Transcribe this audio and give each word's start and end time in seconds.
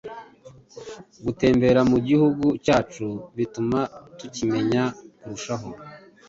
Gutembera 1.25 1.81
mu 1.91 1.97
Gihugu 2.07 2.45
cyacu 2.65 3.07
bituma 3.37 3.79
tukimenya 4.17 4.83
kurushaho, 5.17 5.69